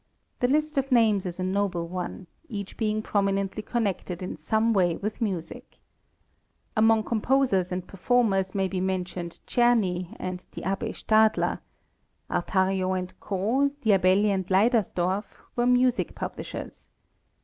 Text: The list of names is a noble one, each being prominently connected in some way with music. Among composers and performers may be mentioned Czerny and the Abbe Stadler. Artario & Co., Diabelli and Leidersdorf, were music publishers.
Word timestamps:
The 0.39 0.47
list 0.47 0.79
of 0.79 0.91
names 0.91 1.27
is 1.27 1.37
a 1.39 1.43
noble 1.43 1.87
one, 1.87 2.25
each 2.49 2.75
being 2.75 3.03
prominently 3.03 3.61
connected 3.61 4.23
in 4.23 4.35
some 4.35 4.73
way 4.73 4.95
with 4.97 5.21
music. 5.21 5.77
Among 6.75 7.03
composers 7.03 7.71
and 7.71 7.85
performers 7.87 8.55
may 8.55 8.67
be 8.67 8.81
mentioned 8.81 9.39
Czerny 9.45 10.15
and 10.19 10.43
the 10.53 10.63
Abbe 10.63 10.93
Stadler. 10.93 11.59
Artario 12.31 12.89
& 13.17 13.19
Co., 13.19 13.69
Diabelli 13.83 14.29
and 14.29 14.47
Leidersdorf, 14.47 15.23
were 15.55 15.67
music 15.67 16.15
publishers. 16.15 16.89